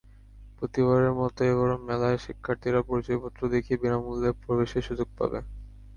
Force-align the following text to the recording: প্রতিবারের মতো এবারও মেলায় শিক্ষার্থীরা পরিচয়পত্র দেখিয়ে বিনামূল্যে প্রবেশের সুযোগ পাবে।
প্রতিবারের 0.57 1.13
মতো 1.19 1.39
এবারও 1.45 1.77
মেলায় 1.87 2.17
শিক্ষার্থীরা 2.17 2.79
পরিচয়পত্র 2.89 3.41
দেখিয়ে 3.53 3.81
বিনামূল্যে 3.83 4.29
প্রবেশের 4.41 4.83
সুযোগ 4.87 5.07
পাবে। 5.17 5.39